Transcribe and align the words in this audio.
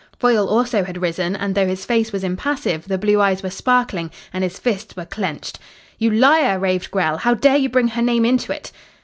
Foyle 0.17 0.47
also 0.49 0.83
had 0.83 0.99
risen, 0.99 1.35
and 1.35 1.53
though 1.53 1.67
his 1.67 1.85
face 1.85 2.11
was 2.11 2.23
impassive 2.23 2.87
the 2.87 2.97
blue 2.97 3.21
eyes 3.21 3.43
were 3.43 3.51
sparkling 3.51 4.09
and 4.33 4.43
his 4.43 4.57
fists 4.57 4.95
were 4.95 5.05
clenched. 5.05 5.59
"You 5.99 6.09
liar!" 6.09 6.57
raved 6.57 6.89
Grell. 6.89 7.17
"How 7.17 7.35
dare 7.35 7.57
you 7.57 7.69
bring 7.69 7.89
her 7.89 8.01
name 8.01 8.25
into 8.25 8.51
it!" 8.51 8.71